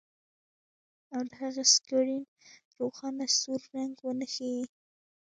او 1.15 1.21
د 1.29 1.31
هغه 1.41 1.63
سکرین 1.73 2.23
روښانه 2.79 3.25
سور 3.39 3.61
رنګ 3.75 3.93
ونه 4.05 4.27
ښيي 4.33 4.63